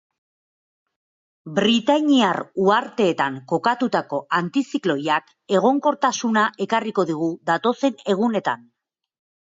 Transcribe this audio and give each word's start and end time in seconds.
Britainiar 1.59 2.39
uharteetan 2.65 3.37
kokatutako 3.53 4.23
antizikloiak 4.41 5.31
egonkortasuna 5.61 6.51
ekarriko 6.69 7.11
digu 7.13 7.33
datozen 7.53 8.07
egunetan. 8.19 8.71